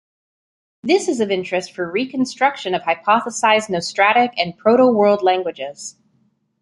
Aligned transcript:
This 0.81 1.07
is 1.07 1.19
of 1.19 1.29
interest 1.29 1.73
for 1.75 1.87
reconstruction 1.91 2.73
of 2.73 2.81
hypothesized 2.81 3.69
nostratic 3.69 4.33
and 4.35 4.57
proto-world 4.57 5.21
languages. 5.21 5.95